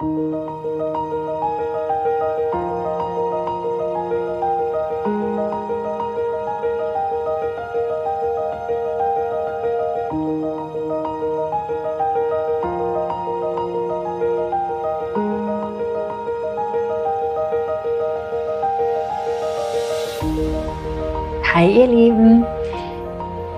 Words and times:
Hi 0.00 0.06
ihr 21.66 21.88
Lieben, 21.88 22.46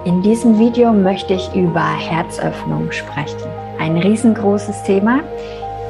in 0.07 0.23
diesem 0.23 0.59
Video 0.59 0.95
möchte 0.95 1.35
ich 1.35 1.55
über 1.55 1.85
Herzöffnung 1.85 2.91
sprechen. 2.93 3.37
Ein 3.79 3.99
riesengroßes 3.99 4.85
Thema. 4.85 5.21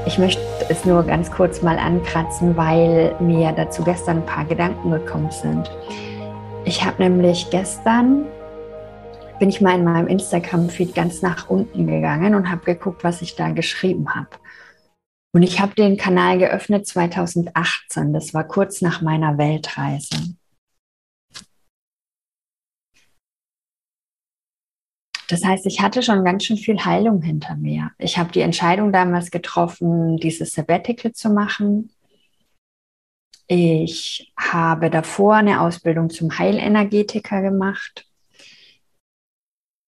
Ich 0.07 0.19
möchte 0.19 0.41
es 0.69 0.85
nur 0.85 1.03
ganz 1.03 1.31
kurz 1.31 1.63
mal 1.63 1.79
ankratzen, 1.79 2.57
weil 2.57 3.15
mir 3.21 3.53
dazu 3.53 3.85
gestern 3.85 4.19
ein 4.19 4.27
paar 4.27 4.45
Gedanken 4.47 4.91
gekommen 4.91 5.31
sind. 5.31 5.71
Ich 6.65 6.85
habe 6.85 7.03
nämlich 7.03 7.51
gestern, 7.51 8.25
bin 9.39 9.51
ich 9.51 9.61
mal 9.61 9.79
in 9.79 9.85
meinem 9.85 10.07
Instagram-Feed 10.07 10.95
ganz 10.95 11.21
nach 11.21 11.51
unten 11.51 11.87
gegangen 11.87 12.35
und 12.35 12.51
habe 12.51 12.65
geguckt, 12.65 13.05
was 13.05 13.21
ich 13.21 13.37
da 13.37 13.51
geschrieben 13.51 14.15
habe. 14.15 14.31
Und 15.33 15.43
ich 15.43 15.61
habe 15.61 15.75
den 15.75 15.97
Kanal 15.97 16.39
geöffnet 16.39 16.87
2018, 16.87 18.13
das 18.13 18.35
war 18.35 18.45
kurz 18.45 18.81
nach 18.81 19.03
meiner 19.03 19.39
Weltreise. 19.39 20.35
Das 25.31 25.45
heißt, 25.45 25.65
ich 25.67 25.81
hatte 25.81 26.03
schon 26.03 26.25
ganz 26.25 26.45
schön 26.45 26.57
viel 26.57 26.85
Heilung 26.85 27.23
hinter 27.23 27.55
mir. 27.57 27.93
Ich 27.99 28.19
habe 28.19 28.33
die 28.33 28.41
Entscheidung 28.41 28.93
damals 28.93 29.31
getroffen, 29.31 30.17
dieses 30.17 30.55
Sabbatical 30.55 31.13
zu 31.13 31.31
machen. 31.31 31.91
Ich 33.47 34.33
habe 34.37 34.91
davor 34.91 35.35
eine 35.37 35.61
Ausbildung 35.61 36.11
zum 36.11 36.37
Heilenergetiker 36.37 37.43
gemacht. 37.43 38.07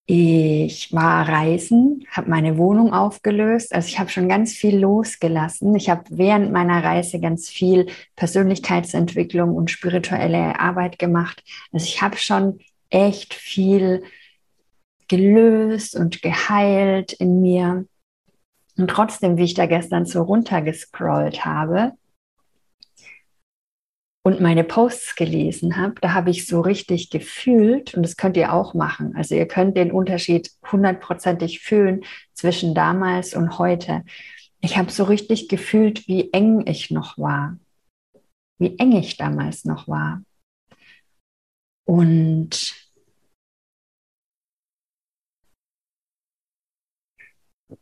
Ich 0.06 0.92
war 0.92 1.28
reisen, 1.28 2.04
habe 2.10 2.30
meine 2.30 2.56
Wohnung 2.58 2.92
aufgelöst. 2.92 3.74
Also 3.74 3.88
ich 3.88 3.98
habe 3.98 4.10
schon 4.10 4.28
ganz 4.28 4.52
viel 4.52 4.78
losgelassen. 4.78 5.74
Ich 5.74 5.90
habe 5.90 6.04
während 6.10 6.52
meiner 6.52 6.84
Reise 6.84 7.18
ganz 7.18 7.48
viel 7.48 7.86
Persönlichkeitsentwicklung 8.14 9.54
und 9.54 9.70
spirituelle 9.70 10.60
Arbeit 10.60 10.98
gemacht. 10.98 11.42
Also 11.72 11.86
ich 11.86 12.02
habe 12.02 12.16
schon 12.16 12.60
echt 12.90 13.34
viel 13.34 14.02
gelöst 15.12 15.94
und 15.94 16.22
geheilt 16.22 17.12
in 17.12 17.42
mir. 17.42 17.84
Und 18.78 18.88
trotzdem, 18.88 19.36
wie 19.36 19.44
ich 19.44 19.52
da 19.52 19.66
gestern 19.66 20.06
so 20.06 20.22
runtergescrollt 20.22 21.44
habe 21.44 21.92
und 24.24 24.40
meine 24.40 24.64
Posts 24.64 25.14
gelesen 25.16 25.76
habe, 25.76 25.96
da 26.00 26.14
habe 26.14 26.30
ich 26.30 26.46
so 26.46 26.62
richtig 26.62 27.10
gefühlt, 27.10 27.92
und 27.92 28.04
das 28.04 28.16
könnt 28.16 28.38
ihr 28.38 28.54
auch 28.54 28.72
machen. 28.72 29.14
Also 29.14 29.34
ihr 29.34 29.46
könnt 29.46 29.76
den 29.76 29.92
Unterschied 29.92 30.50
hundertprozentig 30.70 31.60
fühlen 31.60 32.04
zwischen 32.32 32.74
damals 32.74 33.34
und 33.34 33.58
heute. 33.58 34.04
Ich 34.62 34.78
habe 34.78 34.90
so 34.90 35.04
richtig 35.04 35.48
gefühlt, 35.48 36.08
wie 36.08 36.32
eng 36.32 36.66
ich 36.66 36.90
noch 36.90 37.18
war, 37.18 37.58
wie 38.58 38.78
eng 38.78 38.92
ich 38.92 39.18
damals 39.18 39.66
noch 39.66 39.88
war. 39.88 40.22
Und 41.84 42.81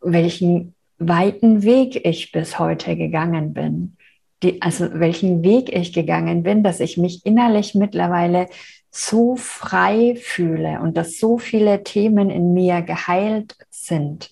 welchen 0.00 0.74
weiten 0.98 1.62
Weg 1.62 2.04
ich 2.04 2.32
bis 2.32 2.58
heute 2.58 2.96
gegangen 2.96 3.52
bin. 3.54 3.96
Die, 4.42 4.62
also 4.62 4.88
welchen 4.94 5.42
Weg 5.42 5.74
ich 5.74 5.92
gegangen 5.92 6.42
bin, 6.42 6.62
dass 6.62 6.80
ich 6.80 6.96
mich 6.96 7.24
innerlich 7.26 7.74
mittlerweile 7.74 8.48
so 8.90 9.36
frei 9.36 10.16
fühle 10.20 10.80
und 10.80 10.96
dass 10.96 11.18
so 11.18 11.38
viele 11.38 11.84
Themen 11.84 12.30
in 12.30 12.52
mir 12.54 12.82
geheilt 12.82 13.56
sind. 13.70 14.30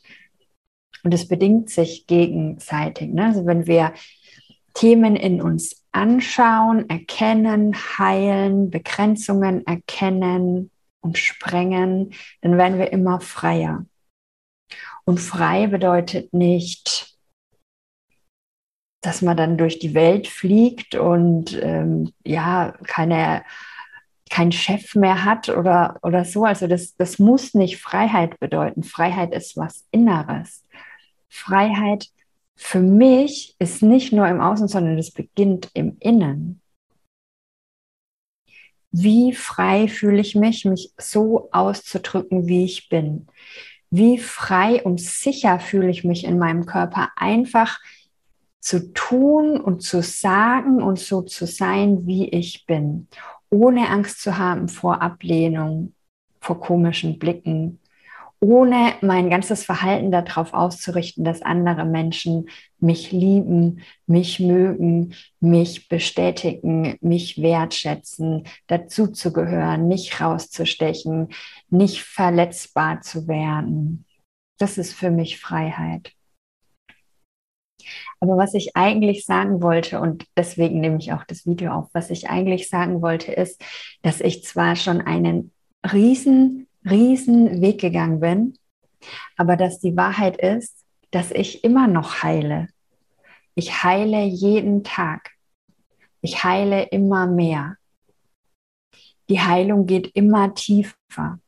Und 1.04 1.14
es 1.14 1.28
bedingt 1.28 1.70
sich 1.70 2.06
gegenseitig. 2.06 3.12
Ne? 3.12 3.26
Also 3.26 3.46
wenn 3.46 3.66
wir 3.66 3.92
Themen 4.74 5.16
in 5.16 5.40
uns 5.40 5.84
anschauen, 5.92 6.88
erkennen, 6.88 7.74
heilen, 7.98 8.70
Begrenzungen 8.70 9.66
erkennen 9.66 10.70
und 11.00 11.18
sprengen, 11.18 12.12
dann 12.42 12.58
werden 12.58 12.78
wir 12.78 12.92
immer 12.92 13.20
freier. 13.20 13.86
Und 15.08 15.20
frei 15.20 15.68
bedeutet 15.68 16.34
nicht, 16.34 17.16
dass 19.00 19.22
man 19.22 19.38
dann 19.38 19.56
durch 19.56 19.78
die 19.78 19.94
Welt 19.94 20.28
fliegt 20.28 20.96
und 20.96 21.58
ähm, 21.62 22.12
ja, 22.26 22.74
keine, 22.84 23.42
keinen 24.28 24.52
Chef 24.52 24.94
mehr 24.96 25.24
hat 25.24 25.48
oder, 25.48 25.98
oder 26.02 26.26
so. 26.26 26.44
Also 26.44 26.66
das, 26.66 26.94
das 26.96 27.18
muss 27.18 27.54
nicht 27.54 27.78
Freiheit 27.78 28.38
bedeuten. 28.38 28.82
Freiheit 28.82 29.32
ist 29.32 29.56
was 29.56 29.86
Inneres. 29.92 30.66
Freiheit 31.30 32.08
für 32.54 32.80
mich 32.80 33.56
ist 33.58 33.82
nicht 33.82 34.12
nur 34.12 34.28
im 34.28 34.42
Außen, 34.42 34.68
sondern 34.68 34.98
es 34.98 35.10
beginnt 35.10 35.70
im 35.72 35.96
Innen. 36.00 36.60
Wie 38.90 39.32
frei 39.32 39.88
fühle 39.88 40.20
ich 40.20 40.34
mich, 40.34 40.66
mich 40.66 40.92
so 40.98 41.48
auszudrücken, 41.50 42.46
wie 42.46 42.66
ich 42.66 42.90
bin? 42.90 43.26
Wie 43.90 44.18
frei 44.18 44.82
und 44.82 45.00
sicher 45.00 45.60
fühle 45.60 45.90
ich 45.90 46.04
mich 46.04 46.24
in 46.24 46.38
meinem 46.38 46.66
Körper, 46.66 47.10
einfach 47.16 47.80
zu 48.60 48.92
tun 48.92 49.60
und 49.60 49.82
zu 49.82 50.02
sagen 50.02 50.82
und 50.82 50.98
so 50.98 51.22
zu 51.22 51.46
sein, 51.46 52.06
wie 52.06 52.28
ich 52.28 52.66
bin, 52.66 53.08
ohne 53.50 53.88
Angst 53.88 54.20
zu 54.20 54.36
haben 54.36 54.68
vor 54.68 55.00
Ablehnung, 55.00 55.94
vor 56.40 56.60
komischen 56.60 57.18
Blicken, 57.18 57.80
ohne 58.40 58.94
mein 59.00 59.30
ganzes 59.30 59.64
Verhalten 59.64 60.12
darauf 60.12 60.54
auszurichten, 60.54 61.24
dass 61.24 61.42
andere 61.42 61.84
Menschen 61.84 62.48
mich 62.78 63.10
lieben, 63.10 63.80
mich 64.06 64.38
mögen, 64.38 65.14
mich 65.40 65.88
bestätigen, 65.88 66.96
mich 67.00 67.42
wertschätzen, 67.42 68.44
dazuzugehören, 68.68 69.88
nicht 69.88 70.20
rauszustechen, 70.20 71.28
nicht 71.68 72.02
verletzbar 72.02 73.00
zu 73.00 73.26
werden. 73.26 74.04
Das 74.58 74.78
ist 74.78 74.92
für 74.92 75.10
mich 75.10 75.40
Freiheit. 75.40 76.12
Aber 78.20 78.36
was 78.36 78.54
ich 78.54 78.76
eigentlich 78.76 79.24
sagen 79.24 79.62
wollte, 79.62 80.00
und 80.00 80.26
deswegen 80.36 80.80
nehme 80.80 80.98
ich 80.98 81.12
auch 81.12 81.24
das 81.24 81.46
Video 81.46 81.72
auf, 81.72 81.88
was 81.92 82.10
ich 82.10 82.28
eigentlich 82.28 82.68
sagen 82.68 83.02
wollte, 83.02 83.32
ist, 83.32 83.62
dass 84.02 84.20
ich 84.20 84.44
zwar 84.44 84.76
schon 84.76 85.00
einen 85.00 85.52
riesen 85.92 86.67
riesen 86.84 87.60
Weg 87.60 87.80
gegangen 87.80 88.20
bin, 88.20 88.58
aber 89.36 89.56
dass 89.56 89.80
die 89.80 89.96
Wahrheit 89.96 90.36
ist, 90.36 90.84
dass 91.10 91.30
ich 91.30 91.64
immer 91.64 91.86
noch 91.86 92.22
heile. 92.22 92.68
Ich 93.54 93.82
heile 93.82 94.24
jeden 94.24 94.84
Tag. 94.84 95.32
Ich 96.20 96.44
heile 96.44 96.82
immer 96.84 97.26
mehr. 97.26 97.76
Die 99.28 99.40
Heilung 99.40 99.86
geht 99.86 100.08
immer 100.14 100.54
tiefer. 100.54 101.38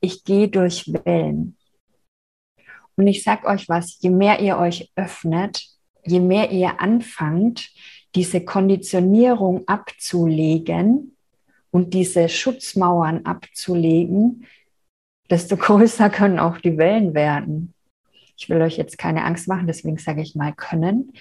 Ich 0.00 0.24
gehe 0.24 0.48
durch 0.48 0.92
Wellen. 0.92 1.56
Und 2.96 3.06
ich 3.06 3.22
sag 3.22 3.44
euch 3.44 3.68
was, 3.68 3.98
je 4.00 4.10
mehr 4.10 4.40
ihr 4.40 4.58
euch 4.58 4.90
öffnet, 4.96 5.66
je 6.04 6.20
mehr 6.20 6.50
ihr 6.50 6.80
anfangt, 6.80 7.70
diese 8.14 8.44
Konditionierung 8.44 9.66
abzulegen, 9.68 11.16
und 11.76 11.92
diese 11.92 12.30
Schutzmauern 12.30 13.26
abzulegen, 13.26 14.46
desto 15.30 15.56
größer 15.56 16.10
können 16.10 16.38
auch 16.38 16.58
die 16.58 16.78
Wellen 16.78 17.14
werden. 17.14 17.74
Ich 18.36 18.48
will 18.48 18.60
euch 18.60 18.76
jetzt 18.76 18.98
keine 18.98 19.24
Angst 19.24 19.48
machen, 19.48 19.66
deswegen 19.66 19.98
sage 19.98 20.20
ich 20.20 20.34
mal 20.34 20.52
können. 20.54 21.12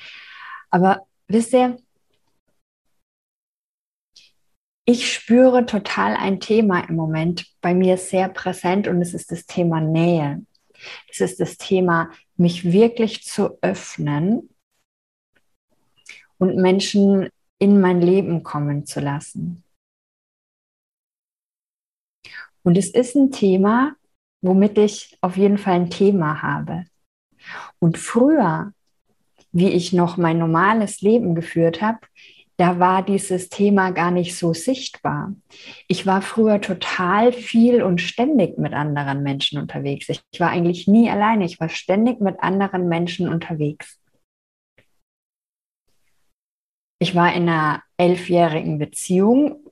Aber 0.70 1.06
wisst 1.28 1.54
ihr, 1.54 1.78
ich 4.86 5.12
spüre 5.12 5.66
total 5.66 6.16
ein 6.16 6.40
Thema 6.40 6.88
im 6.88 6.96
Moment 6.96 7.48
bei 7.62 7.74
mir 7.74 7.98
sehr 7.98 8.30
präsent 8.30 8.88
und 8.88 9.02
es 9.02 9.14
ist 9.14 9.32
das 9.32 9.46
Thema 9.46 9.82
Nähe. 9.82 10.46
Es 11.10 11.22
ist 11.22 11.40
das 11.40 11.58
Thema, 11.58 12.12
mich 12.38 12.72
wirklich 12.72 13.24
zu 13.24 13.58
öffnen 13.62 14.50
und 16.38 16.58
Menschen 16.58 17.30
in 17.58 17.80
mein 17.80 18.02
Leben 18.02 18.44
kommen 18.44 18.86
zu 18.86 19.00
lassen. 19.00 19.64
Und 22.64 22.78
es 22.78 22.90
ist 22.90 23.16
ein 23.16 23.32
Thema, 23.32 23.96
womit 24.46 24.78
ich 24.78 25.18
auf 25.22 25.38
jeden 25.38 25.58
Fall 25.58 25.76
ein 25.76 25.90
Thema 25.90 26.42
habe. 26.42 26.86
Und 27.80 27.98
früher, 27.98 28.72
wie 29.52 29.70
ich 29.70 29.94
noch 29.94 30.18
mein 30.18 30.40
normales 30.40 31.02
Leben 31.02 31.36
geführt 31.36 31.82
habe, 31.82 32.00
da 32.58 32.80
war 32.80 33.04
dieses 33.04 33.50
Thema 33.50 33.92
gar 33.92 34.12
nicht 34.12 34.38
so 34.38 34.54
sichtbar. 34.54 35.34
Ich 35.90 36.06
war 36.06 36.22
früher 36.22 36.62
total 36.62 37.34
viel 37.34 37.84
und 37.84 38.00
ständig 38.00 38.58
mit 38.58 38.74
anderen 38.74 39.24
Menschen 39.24 39.60
unterwegs. 39.60 40.08
Ich 40.10 40.40
war 40.40 40.50
eigentlich 40.50 40.88
nie 40.88 41.10
alleine, 41.10 41.46
ich 41.46 41.60
war 41.60 41.68
ständig 41.68 42.22
mit 42.22 42.40
anderen 42.40 42.88
Menschen 42.88 43.28
unterwegs. 43.28 44.00
ich 47.00 47.14
war 47.14 47.34
in 47.34 47.50
einer 47.50 47.84
elfjährigen 47.98 48.80
Beziehung. 48.80 49.65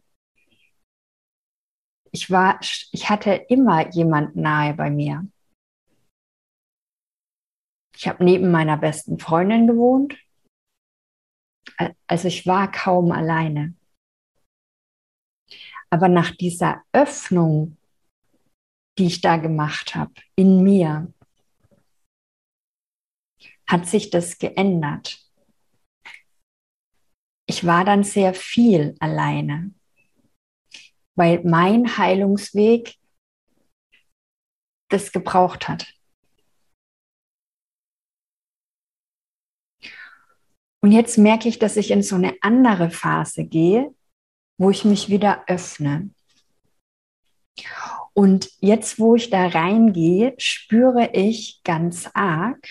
Ich 2.14 2.30
war, 2.30 2.60
ich 2.62 3.10
hatte 3.10 3.32
immer 3.50 3.90
jemand 3.92 4.36
nahe 4.36 4.76
bei 4.76 4.92
mir. 4.92 5.28
Ich 7.96 8.08
habe 8.08 8.24
neben 8.24 8.52
meiner 8.52 8.78
besten 8.78 9.18
Freundin 9.18 9.66
gewohnt. 9.66 10.18
Also 12.08 12.28
ich 12.28 12.46
war 12.46 12.72
kaum 12.72 13.12
alleine. 13.12 13.76
Aber 15.90 16.08
nach 16.08 16.32
dieser 16.32 16.84
Öffnung, 16.92 17.78
die 18.98 19.06
ich 19.08 19.22
da 19.22 19.38
gemacht 19.38 19.96
habe, 19.96 20.14
in 20.36 20.64
mir, 20.64 21.12
hat 23.68 23.88
sich 23.88 24.10
das 24.12 24.38
geändert. 24.38 25.20
Ich 27.48 27.66
war 27.66 27.86
dann 27.86 28.04
sehr 28.04 28.34
viel 28.34 28.96
alleine, 29.00 29.74
weil 31.16 31.44
mein 31.44 31.98
Heilungsweg 31.98 32.96
das 34.90 35.12
gebraucht 35.12 35.68
hat. 35.68 35.94
Und 40.82 40.92
jetzt 40.92 41.18
merke 41.18 41.48
ich, 41.48 41.60
dass 41.60 41.78
ich 41.78 41.92
in 41.92 42.04
so 42.04 42.16
eine 42.16 42.36
andere 42.42 42.90
Phase 42.90 43.46
gehe, 43.46 43.96
wo 44.58 44.70
ich 44.70 44.84
mich 44.84 45.10
wieder 45.10 45.46
öffne. 45.48 46.10
Und 48.14 48.52
jetzt, 48.60 49.00
wo 49.00 49.16
ich 49.16 49.30
da 49.30 49.48
reingehe, 49.48 50.36
spüre 50.38 51.12
ich 51.14 51.62
ganz 51.64 52.10
arg, 52.14 52.68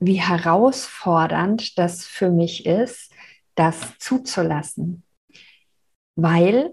wie 0.00 0.20
herausfordernd 0.20 1.78
das 1.78 2.04
für 2.04 2.30
mich 2.30 2.66
ist, 2.66 3.12
das 3.54 3.98
zuzulassen. 3.98 5.02
Weil, 6.16 6.70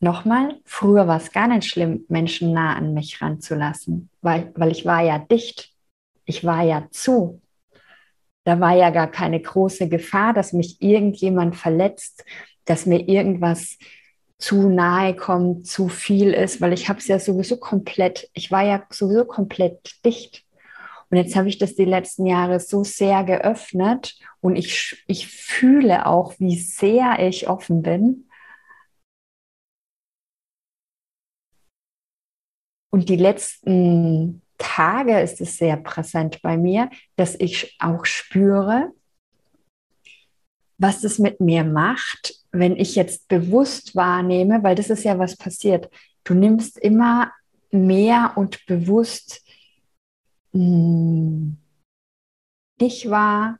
nochmal, 0.00 0.60
früher 0.64 1.06
war 1.06 1.16
es 1.16 1.32
gar 1.32 1.48
nicht 1.48 1.68
schlimm, 1.68 2.04
Menschen 2.08 2.52
nah 2.52 2.74
an 2.76 2.94
mich 2.94 3.22
ranzulassen, 3.22 4.10
weil, 4.20 4.52
weil 4.54 4.70
ich 4.70 4.84
war 4.84 5.02
ja 5.02 5.18
dicht, 5.18 5.72
ich 6.24 6.44
war 6.44 6.62
ja 6.62 6.88
zu. 6.90 7.40
Da 8.44 8.58
war 8.60 8.74
ja 8.76 8.90
gar 8.90 9.10
keine 9.10 9.40
große 9.40 9.88
Gefahr, 9.88 10.34
dass 10.34 10.52
mich 10.52 10.82
irgendjemand 10.82 11.56
verletzt, 11.56 12.24
dass 12.64 12.86
mir 12.86 13.08
irgendwas 13.08 13.78
zu 14.38 14.68
nahe 14.68 15.14
kommt, 15.14 15.68
zu 15.68 15.88
viel 15.88 16.32
ist, 16.32 16.60
weil 16.60 16.72
ich 16.72 16.88
habe 16.88 16.98
es 16.98 17.06
ja 17.06 17.20
sowieso 17.20 17.58
komplett, 17.58 18.28
ich 18.34 18.50
war 18.50 18.64
ja 18.64 18.82
sowieso 18.90 19.24
komplett 19.24 20.04
dicht. 20.04 20.44
Und 21.10 21.16
jetzt 21.16 21.36
habe 21.36 21.48
ich 21.48 21.58
das 21.58 21.76
die 21.76 21.84
letzten 21.84 22.26
Jahre 22.26 22.58
so 22.58 22.82
sehr 22.82 23.22
geöffnet 23.22 24.16
und 24.40 24.56
ich, 24.56 25.04
ich 25.06 25.28
fühle 25.28 26.06
auch, 26.06 26.34
wie 26.38 26.58
sehr 26.58 27.18
ich 27.20 27.48
offen 27.48 27.82
bin. 27.82 28.28
Und 32.92 33.08
die 33.08 33.16
letzten 33.16 34.42
Tage 34.58 35.20
ist 35.20 35.40
es 35.40 35.56
sehr 35.56 35.76
präsent 35.76 36.42
bei 36.42 36.56
mir, 36.56 36.90
dass 37.16 37.34
ich 37.34 37.76
auch 37.80 38.04
spüre, 38.04 38.92
was 40.78 41.02
es 41.02 41.18
mit 41.18 41.40
mir 41.40 41.64
macht, 41.64 42.34
wenn 42.50 42.76
ich 42.76 42.94
jetzt 42.94 43.28
bewusst 43.28 43.96
wahrnehme, 43.96 44.62
weil 44.62 44.74
das 44.74 44.90
ist 44.90 45.04
ja 45.04 45.18
was 45.18 45.36
passiert. 45.36 45.88
Du 46.24 46.34
nimmst 46.34 46.78
immer 46.78 47.32
mehr 47.70 48.32
und 48.36 48.64
bewusst 48.66 49.42
mh, 50.52 50.60
hm, 50.60 51.56
dich 52.80 53.08
wahr, 53.08 53.58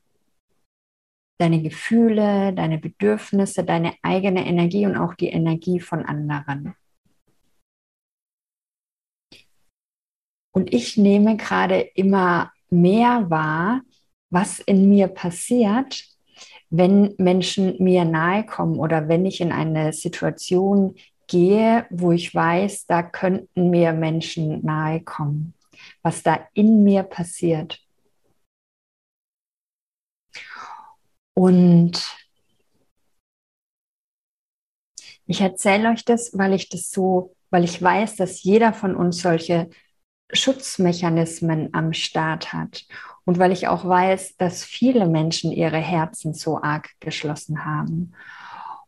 deine 1.38 1.62
Gefühle, 1.62 2.52
deine 2.52 2.78
Bedürfnisse, 2.78 3.64
deine 3.64 3.94
eigene 4.02 4.46
Energie 4.46 4.86
und 4.86 4.96
auch 4.96 5.14
die 5.14 5.28
Energie 5.28 5.80
von 5.80 6.04
anderen. 6.04 6.74
Und 10.52 10.72
ich 10.72 10.96
nehme 10.96 11.36
gerade 11.36 11.80
immer 11.80 12.52
mehr 12.70 13.30
wahr, 13.30 13.82
was 14.30 14.60
in 14.60 14.88
mir 14.88 15.08
passiert, 15.08 16.04
wenn 16.70 17.14
Menschen 17.18 17.82
mir 17.82 18.04
nahe 18.04 18.46
kommen 18.46 18.78
oder 18.78 19.08
wenn 19.08 19.26
ich 19.26 19.40
in 19.40 19.52
eine 19.52 19.92
Situation 19.92 20.94
gehe, 21.26 21.86
wo 21.90 22.12
ich 22.12 22.34
weiß, 22.34 22.86
da 22.86 23.02
könnten 23.02 23.70
mir 23.70 23.92
Menschen 23.92 24.64
nahe 24.64 25.00
kommen, 25.02 25.54
was 26.02 26.22
da 26.22 26.46
in 26.54 26.84
mir 26.84 27.02
passiert. 27.02 27.80
Und 31.34 32.16
ich 35.26 35.40
erzähle 35.40 35.90
euch 35.90 36.04
das, 36.04 36.36
weil 36.36 36.52
ich 36.52 36.68
das 36.68 36.90
so, 36.90 37.34
weil 37.50 37.64
ich 37.64 37.80
weiß, 37.80 38.16
dass 38.16 38.42
jeder 38.42 38.72
von 38.72 38.94
uns 38.94 39.22
solche 39.22 39.70
Schutzmechanismen 40.32 41.72
am 41.72 41.92
Start 41.92 42.52
hat. 42.52 42.86
Und 43.24 43.38
weil 43.38 43.52
ich 43.52 43.68
auch 43.68 43.84
weiß, 43.86 44.36
dass 44.36 44.64
viele 44.64 45.06
Menschen 45.06 45.52
ihre 45.52 45.78
Herzen 45.78 46.34
so 46.34 46.60
arg 46.60 46.90
geschlossen 47.00 47.64
haben. 47.64 48.12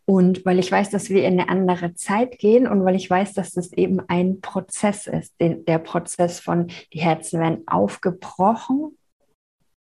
Und 0.06 0.44
weil 0.44 0.58
ich 0.58 0.70
weiß, 0.70 0.90
dass 0.90 1.08
wir 1.08 1.24
in 1.24 1.40
eine 1.40 1.48
andere 1.48 1.94
Zeit 1.94 2.38
gehen 2.38 2.66
und 2.66 2.84
weil 2.84 2.94
ich 2.94 3.08
weiß, 3.08 3.32
dass 3.32 3.52
das 3.52 3.72
eben 3.72 4.00
ein 4.08 4.40
Prozess 4.40 5.06
ist, 5.06 5.40
den, 5.40 5.64
der 5.64 5.78
Prozess 5.78 6.40
von, 6.40 6.66
die 6.92 7.00
Herzen 7.00 7.40
werden 7.40 7.62
aufgebrochen, 7.66 8.98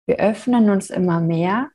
wir 0.07 0.17
öffnen 0.17 0.69
uns 0.69 0.89
immer 0.89 1.21
mehr. 1.21 1.69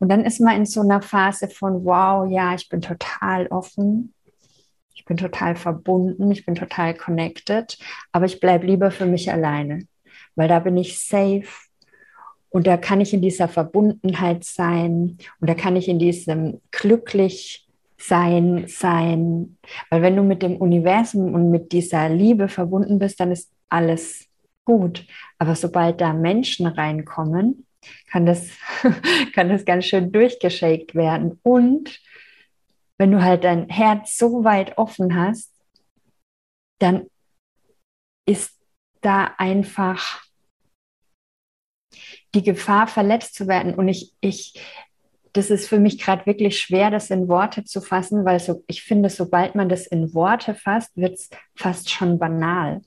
Und 0.00 0.08
dann 0.08 0.24
ist 0.24 0.40
man 0.40 0.56
in 0.56 0.66
so 0.66 0.80
einer 0.80 1.02
Phase 1.02 1.48
von, 1.48 1.84
wow, 1.84 2.28
ja, 2.28 2.54
ich 2.54 2.68
bin 2.68 2.80
total 2.80 3.46
offen, 3.48 4.14
ich 5.00 5.06
bin 5.06 5.16
total 5.16 5.56
verbunden, 5.56 6.30
ich 6.30 6.44
bin 6.44 6.54
total 6.54 6.92
connected, 6.94 7.78
aber 8.12 8.26
ich 8.26 8.38
bleibe 8.38 8.66
lieber 8.66 8.90
für 8.90 9.06
mich 9.06 9.32
alleine, 9.32 9.86
weil 10.34 10.46
da 10.46 10.58
bin 10.58 10.76
ich 10.76 10.98
safe 10.98 11.48
und 12.50 12.66
da 12.66 12.76
kann 12.76 13.00
ich 13.00 13.14
in 13.14 13.22
dieser 13.22 13.48
Verbundenheit 13.48 14.44
sein 14.44 15.16
und 15.40 15.48
da 15.48 15.54
kann 15.54 15.74
ich 15.74 15.88
in 15.88 15.98
diesem 15.98 16.60
glücklich 16.70 17.66
sein, 17.96 18.66
sein, 18.68 19.56
weil 19.88 20.02
wenn 20.02 20.16
du 20.16 20.22
mit 20.22 20.42
dem 20.42 20.56
Universum 20.58 21.32
und 21.32 21.50
mit 21.50 21.72
dieser 21.72 22.10
Liebe 22.10 22.48
verbunden 22.48 22.98
bist, 22.98 23.20
dann 23.20 23.32
ist 23.32 23.50
alles 23.70 24.26
gut. 24.66 25.06
Aber 25.38 25.54
sobald 25.54 26.02
da 26.02 26.12
Menschen 26.12 26.66
reinkommen, 26.66 27.66
kann 28.10 28.26
das, 28.26 28.50
kann 29.34 29.48
das 29.48 29.64
ganz 29.64 29.86
schön 29.86 30.12
durchgeschakt 30.12 30.94
werden. 30.94 31.38
Und 31.42 32.00
wenn 33.00 33.12
du 33.12 33.22
halt 33.22 33.44
dein 33.44 33.66
Herz 33.70 34.18
so 34.18 34.44
weit 34.44 34.76
offen 34.76 35.16
hast, 35.16 35.54
dann 36.80 37.06
ist 38.28 38.60
da 39.00 39.32
einfach 39.38 40.22
die 42.34 42.42
Gefahr, 42.42 42.88
verletzt 42.88 43.36
zu 43.36 43.48
werden. 43.48 43.74
Und 43.74 43.88
ich, 43.88 44.12
ich, 44.20 44.62
das 45.32 45.48
ist 45.48 45.66
für 45.66 45.78
mich 45.78 45.98
gerade 45.98 46.26
wirklich 46.26 46.60
schwer, 46.60 46.90
das 46.90 47.08
in 47.08 47.26
Worte 47.28 47.64
zu 47.64 47.80
fassen, 47.80 48.26
weil 48.26 48.38
so, 48.38 48.64
ich 48.66 48.82
finde, 48.82 49.08
sobald 49.08 49.54
man 49.54 49.70
das 49.70 49.86
in 49.86 50.12
Worte 50.12 50.54
fasst, 50.54 50.94
wird 50.94 51.14
es 51.14 51.30
fast 51.56 51.88
schon 51.88 52.18
banal. 52.18 52.82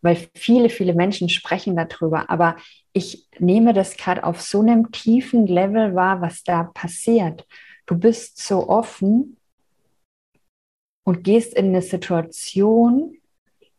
Weil 0.00 0.16
viele, 0.34 0.70
viele 0.70 0.94
Menschen 0.94 1.28
sprechen 1.28 1.76
darüber. 1.76 2.30
Aber 2.30 2.56
ich 2.94 3.28
nehme 3.38 3.74
das 3.74 3.98
gerade 3.98 4.24
auf 4.24 4.40
so 4.40 4.62
einem 4.62 4.92
tiefen 4.92 5.46
Level 5.46 5.94
wahr, 5.94 6.22
was 6.22 6.42
da 6.42 6.62
passiert 6.62 7.44
du 7.86 7.98
bist 7.98 8.38
so 8.38 8.68
offen 8.68 9.36
und 11.04 11.22
gehst 11.22 11.54
in 11.54 11.66
eine 11.66 11.82
Situation 11.82 13.16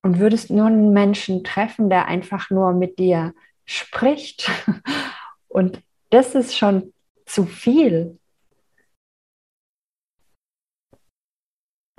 und 0.02 0.20
würdest 0.20 0.50
nur 0.50 0.68
einen 0.68 0.94
Menschen 0.94 1.44
treffen, 1.44 1.90
der 1.90 2.08
einfach 2.08 2.50
nur 2.50 2.74
mit 2.74 2.98
dir 3.00 3.34
spricht. 3.66 4.50
Und 5.50 5.84
das 6.10 6.36
ist 6.36 6.56
schon 6.56 6.94
zu 7.26 7.46
viel. 7.46 8.18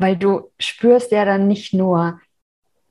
Weil 0.00 0.17
du 0.17 0.50
spürst 0.59 1.11
ja 1.12 1.25
dann 1.25 1.49
nicht 1.49 1.75
nur 1.75 2.21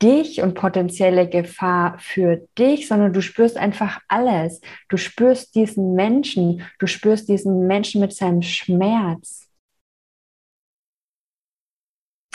dich 0.02 0.42
und 0.42 0.54
potenzielle 0.54 1.28
Gefahr 1.30 1.98
für 2.00 2.48
dich, 2.58 2.88
sondern 2.88 3.14
du 3.14 3.22
spürst 3.22 3.58
einfach 3.58 4.00
alles. 4.08 4.62
Du 4.90 4.98
spürst 4.98 5.56
diesen 5.56 5.94
Menschen, 5.94 6.62
du 6.80 6.88
spürst 6.88 7.30
diesen 7.30 7.68
Menschen 7.68 8.02
mit 8.02 8.14
seinem 8.14 8.42
Schmerz. 8.42 9.50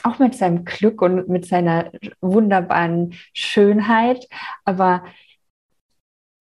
Auch 0.03 0.19
mit 0.19 0.35
seinem 0.35 0.65
Glück 0.65 1.01
und 1.01 1.29
mit 1.29 1.47
seiner 1.47 1.93
wunderbaren 2.21 3.15
Schönheit. 3.33 4.27
Aber 4.65 5.05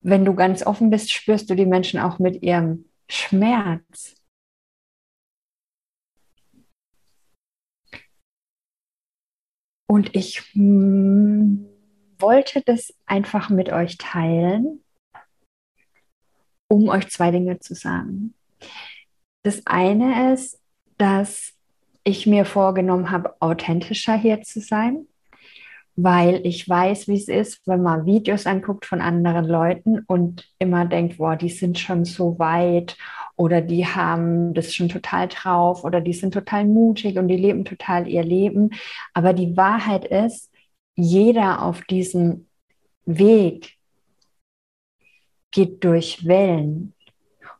wenn 0.02 0.24
du 0.24 0.34
ganz 0.34 0.66
offen 0.66 0.90
bist, 0.90 1.12
spürst 1.12 1.50
du 1.50 1.56
die 1.56 1.66
Menschen 1.66 2.00
auch 2.00 2.20
mit 2.20 2.42
ihrem 2.42 2.86
Schmerz. 3.10 4.19
Und 9.92 10.16
ich 10.16 10.42
hm, 10.54 11.66
wollte 12.20 12.62
das 12.64 12.94
einfach 13.08 13.50
mit 13.50 13.72
euch 13.72 13.98
teilen, 13.98 14.84
um 16.68 16.90
euch 16.90 17.10
zwei 17.10 17.32
Dinge 17.32 17.60
zu 17.60 17.74
sagen. 17.74 18.36
Das 19.42 19.66
eine 19.66 20.34
ist, 20.34 20.60
dass 21.00 21.54
ich 22.04 22.28
mir 22.28 22.46
vorgenommen 22.46 23.10
habe, 23.10 23.34
authentischer 23.40 24.16
hier 24.16 24.44
zu 24.44 24.60
sein, 24.60 25.08
weil 25.96 26.46
ich 26.46 26.70
weiß, 26.70 27.08
wie 27.08 27.18
es 27.18 27.28
ist, 27.28 27.66
wenn 27.66 27.82
man 27.82 28.06
Videos 28.06 28.46
anguckt 28.46 28.86
von 28.86 29.02
anderen 29.02 29.46
Leuten 29.46 30.04
und 30.06 30.48
immer 30.60 30.86
denkt, 30.86 31.18
boah, 31.18 31.36
die 31.36 31.50
sind 31.50 31.80
schon 31.80 32.06
so 32.06 32.38
weit 32.38 32.96
oder 33.40 33.62
die 33.62 33.88
haben 33.88 34.54
das 34.54 34.76
schon 34.76 34.90
total 34.90 35.30
drauf 35.30 35.86
oder 35.86 36.02
die 36.02 36.12
sind 36.12 36.34
total 36.34 36.66
mutig 36.66 37.18
und 37.18 37.30
die 37.30 37.38
leben 37.38 37.64
total 37.64 38.06
ihr 38.06 38.22
Leben. 38.22 38.72
Aber 39.14 39.32
die 39.32 39.56
Wahrheit 39.56 40.04
ist, 40.04 40.52
jeder 40.96 41.62
auf 41.64 41.82
diesem 41.86 42.48
Weg 43.06 43.78
geht 45.52 45.86
durch 45.86 46.26
Wellen. 46.28 46.94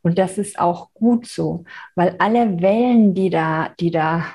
Und 0.02 0.20
das 0.20 0.38
ist 0.38 0.60
auch 0.60 0.94
gut 0.94 1.26
so, 1.26 1.64
weil 1.96 2.14
alle 2.20 2.60
Wellen, 2.62 3.14
die 3.14 3.30
da, 3.30 3.70
die 3.80 3.92
da 3.92 4.26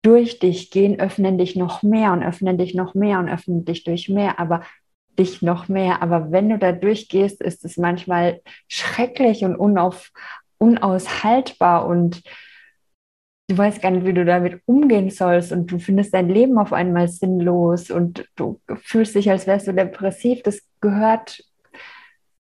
durch 0.00 0.38
dich 0.38 0.70
gehen, 0.70 0.98
öffnen 0.98 1.36
dich 1.36 1.56
noch 1.56 1.82
mehr 1.82 2.14
und 2.14 2.22
öffnen 2.22 2.56
dich 2.56 2.74
noch 2.74 2.94
mehr 2.94 3.18
und 3.18 3.28
öffnen 3.28 3.66
dich 3.66 3.84
durch 3.84 4.08
mehr, 4.08 4.40
aber 4.40 4.62
dich 5.18 5.42
noch 5.42 5.68
mehr. 5.68 6.00
Aber 6.00 6.32
wenn 6.32 6.48
du 6.48 6.56
da 6.56 6.72
durchgehst, 6.72 7.42
ist 7.42 7.66
es 7.66 7.76
manchmal 7.76 8.40
schrecklich 8.66 9.44
und 9.44 9.56
unauf, 9.56 10.10
unaushaltbar 10.60 11.86
und 11.86 12.22
du 13.48 13.58
weißt 13.58 13.82
gar 13.82 13.90
nicht, 13.90 14.06
wie 14.06 14.14
du 14.14 14.24
damit 14.24 14.62
umgehen 14.66 15.10
sollst 15.10 15.50
und 15.50 15.66
du 15.72 15.78
findest 15.78 16.14
dein 16.14 16.28
Leben 16.28 16.58
auf 16.58 16.72
einmal 16.72 17.08
sinnlos 17.08 17.90
und 17.90 18.28
du 18.36 18.60
fühlst 18.76 19.16
dich, 19.16 19.30
als 19.30 19.46
wärst 19.46 19.66
du 19.66 19.72
depressiv. 19.72 20.42
Das 20.42 20.60
gehört 20.80 21.44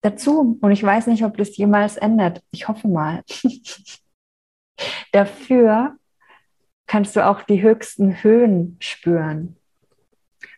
dazu 0.02 0.58
und 0.60 0.70
ich 0.70 0.82
weiß 0.82 1.08
nicht, 1.08 1.24
ob 1.24 1.36
das 1.36 1.56
jemals 1.56 1.96
ändert. 1.96 2.42
Ich 2.52 2.68
hoffe 2.68 2.86
mal. 2.86 3.22
Dafür 5.12 5.96
kannst 6.86 7.16
du 7.16 7.26
auch 7.26 7.42
die 7.42 7.62
höchsten 7.62 8.22
Höhen 8.22 8.76
spüren. 8.80 9.56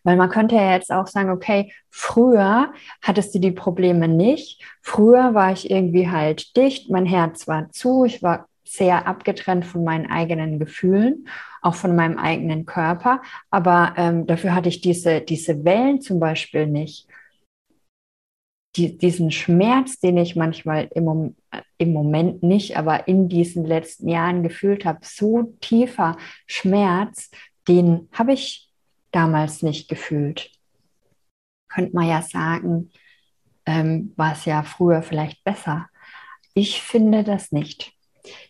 Weil 0.07 0.17
man 0.17 0.31
könnte 0.31 0.55
ja 0.55 0.71
jetzt 0.73 0.93
auch 0.93 1.09
sagen, 1.09 1.31
okay, 1.31 1.73
früher 1.91 2.73
hattest 3.03 3.35
du 3.35 3.41
die 3.41 3.51
Probleme 3.51 4.07
nicht. 4.07 4.63
Früher 4.81 5.35
war 5.35 5.51
ich 5.51 5.69
irgendwie 5.69 6.09
halt 6.09 6.57
dicht, 6.57 6.89
mein 6.91 7.07
Herz 7.07 7.49
war 7.49 7.73
zu, 7.73 8.05
ich 8.05 8.23
war 8.23 8.47
sehr 8.63 9.09
abgetrennt 9.09 9.67
von 9.67 9.83
meinen 9.83 10.09
eigenen 10.09 10.61
Gefühlen, 10.61 11.27
auch 11.61 11.75
von 11.75 11.97
meinem 11.97 12.19
eigenen 12.19 12.67
Körper. 12.67 13.21
Aber 13.51 13.95
ähm, 13.97 14.29
dafür 14.29 14.55
hatte 14.55 14.69
ich 14.69 14.81
diese, 14.81 15.23
diese 15.23 15.65
Wellen 15.65 16.01
zum 16.01 16.21
Beispiel 16.21 16.69
nicht 16.69 17.09
die, 18.77 18.97
diesen 18.97 19.33
Schmerz, 19.33 19.99
den 19.99 20.19
ich 20.19 20.37
manchmal 20.37 20.89
im, 20.95 21.35
im 21.79 21.93
Moment 21.93 22.45
nicht, 22.45 22.77
aber 22.77 23.09
in 23.09 23.29
diesen 23.29 23.65
letzten 23.65 24.09
Jahren 24.09 24.45
gefühlt 24.45 24.85
habe, 24.85 25.01
so 25.03 25.55
tiefer 25.61 26.17
Schmerz, 26.47 27.33
den 27.67 28.09
habe 28.13 28.35
ich 28.35 28.66
damals 29.17 29.63
nicht 29.63 29.89
gefühlt. 29.89 30.51
Könnte 31.69 31.95
man 31.95 32.09
ja 32.09 32.23
sagen, 32.23 32.91
ähm, 33.65 34.13
war 34.17 34.33
es 34.33 34.45
ja 34.45 34.63
früher 34.63 35.03
vielleicht 35.03 35.43
besser. 35.43 35.89
Ich 36.55 36.83
finde 36.83 37.25
das 37.25 37.51
nicht. 37.51 37.93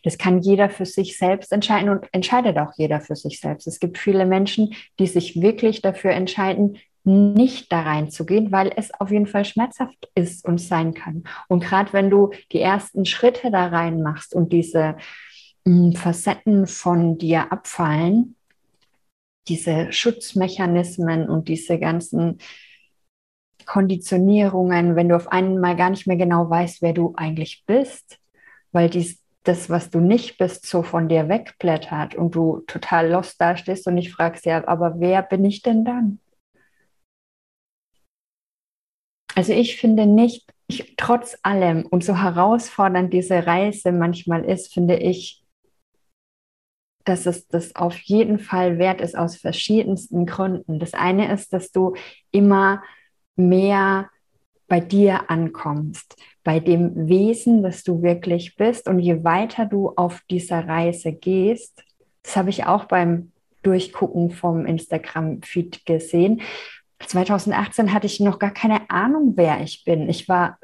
Das 0.03 0.19
kann 0.19 0.41
jeder 0.41 0.71
für 0.71 0.87
sich 0.87 1.19
selbst 1.19 1.53
entscheiden 1.53 1.91
und 1.91 2.07
entscheidet 2.13 2.59
auch 2.59 2.73
jeder 2.77 3.01
für 3.01 3.17
sich 3.17 3.41
selbst. 3.41 3.67
Es 3.67 3.81
gibt 3.81 3.99
viele 3.99 4.27
Menschen, 4.27 4.75
die 4.99 5.07
sich 5.07 5.41
wirklich 5.41 5.83
dafür 5.83 6.13
entscheiden, 6.13 6.79
nicht 7.05 7.71
da 7.71 7.83
reinzugehen, 7.83 8.51
weil 8.51 8.73
es 8.75 8.93
auf 8.93 9.11
jeden 9.11 9.27
Fall 9.27 9.45
schmerzhaft 9.45 10.09
ist 10.15 10.45
und 10.45 10.59
sein 10.59 10.93
kann. 10.93 11.25
Und 11.49 11.63
gerade 11.63 11.93
wenn 11.93 12.11
du 12.11 12.31
die 12.53 12.61
ersten 12.61 13.05
Schritte 13.05 13.51
da 13.51 13.67
rein 13.69 14.03
machst 14.03 14.35
und 14.35 14.53
diese 14.53 14.97
mh, 15.65 15.93
hm, 15.93 15.93
Facetten 15.93 16.67
von 16.67 17.19
dir 17.19 17.53
abfallen, 17.53 18.36
diese 19.49 19.93
Schutzmechanismen 19.93 21.29
und 21.29 21.49
diese 21.49 21.79
ganzen 21.79 22.39
Konditionierungen, 23.65 24.97
wenn 24.97 25.09
du 25.09 25.17
auf 25.17 25.29
einmal 25.29 25.77
gar 25.77 25.91
nicht 25.91 26.07
mehr 26.07 26.17
genau 26.17 26.49
weißt, 26.49 26.83
wer 26.83 26.93
du 26.93 27.15
eigentlich 27.17 27.65
bist, 27.67 28.19
weil 28.73 28.89
dies, 28.89 29.21
das, 29.43 29.71
was 29.71 29.91
du 29.91 30.01
nicht 30.01 30.39
bist, 30.39 30.67
so 30.67 30.83
von 30.83 31.09
dir 31.09 31.29
wegblättert 31.29 32.15
und 32.15 32.35
du 32.35 32.63
total 32.67 33.11
lost 33.11 33.41
dastehst 33.41 33.87
und 33.87 33.97
ich 33.99 34.13
fragst 34.13 34.45
ja, 34.47 34.67
aber 34.67 34.99
wer 34.99 35.23
bin 35.23 35.45
ich 35.45 35.63
denn 35.63 35.85
dann? 35.85 36.21
Also 39.35 39.53
ich 39.53 39.77
finde 39.77 40.07
nicht, 40.07 40.51
ich, 40.67 40.95
trotz 40.97 41.39
allem 41.43 41.87
und 41.87 42.03
so 42.03 42.17
herausfordernd 42.17 43.13
diese 43.13 43.47
Reise 43.47 43.93
manchmal 43.93 44.45
ist, 44.45 44.73
finde 44.73 44.97
ich, 44.97 45.46
dass 47.07 47.25
es 47.25 47.47
das 47.49 47.75
auf 47.77 47.97
jeden 48.01 48.39
Fall 48.39 48.79
wert 48.79 49.01
ist 49.01 49.17
aus 49.17 49.37
verschiedensten 49.37 50.27
Gründen. 50.27 50.79
Das 50.79 50.93
eine 50.93 51.33
ist, 51.33 51.53
dass 51.53 51.71
du 51.73 51.95
immer 52.31 52.83
mehr 53.37 54.11
bei 54.69 54.81
dir 54.81 55.31
ankommst, 55.31 56.17
bei 56.43 56.59
dem 56.59 57.09
Wesen, 57.09 57.63
das 57.63 57.85
du 57.85 58.03
wirklich 58.03 58.57
bist. 58.57 58.89
Und 58.89 58.99
je 58.99 59.23
weiter 59.23 59.67
du 59.67 59.91
auf 59.91 60.21
dieser 60.29 60.67
Reise 60.67 61.13
gehst, 61.13 61.83
das 62.23 62.37
habe 62.37 62.51
ich 62.51 62.67
auch 62.67 62.87
beim 62.87 63.33
Durchgucken 63.63 64.33
vom 64.33 64.67
Instagram-Feed 64.67 65.87
gesehen, 65.87 66.43
2018 66.99 67.93
hatte 67.93 68.07
ich 68.07 68.21
noch 68.21 68.39
gar 68.39 68.53
keine 68.53 68.89
Ahnung, 68.91 69.35
wer 69.37 69.61
ich 69.61 69.85
bin. 69.85 70.09
Ich 70.09 70.29
war 70.29 70.59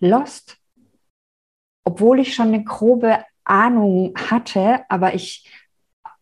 lost, 0.00 0.58
obwohl 1.84 2.20
ich 2.20 2.34
schon 2.34 2.48
eine 2.48 2.62
grobe 2.62 3.24
Ahnung 3.44 4.12
hatte, 4.30 4.82
aber 4.88 5.14
ich 5.14 5.50